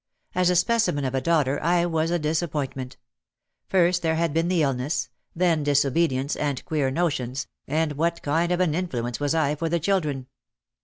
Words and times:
As 0.33 0.49
a 0.49 0.55
specimen 0.55 1.05
of 1.05 1.13
a 1.13 1.21
daughter 1.21 1.61
I 1.61 1.85
was 1.85 2.09
a 2.09 2.17
disappointment. 2.17 2.97
First 3.67 4.01
there 4.01 4.15
had 4.15 4.33
been 4.33 4.47
the 4.47 4.63
illness, 4.63 5.09
then 5.35 5.61
disobedience 5.61 6.35
and 6.35 6.65
queer 6.65 6.89
notions, 6.89 7.45
and 7.67 7.91
what 7.93 8.23
kind 8.23 8.51
of 8.51 8.61
an 8.61 8.73
influence 8.73 9.19
was 9.19 9.35
I 9.35 9.53
for 9.53 9.69
the 9.69 9.79
children? 9.79 10.25